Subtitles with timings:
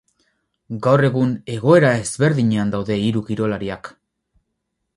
[0.85, 3.93] Gaur egun, egoera ezberdinean daude hiru kirolariak.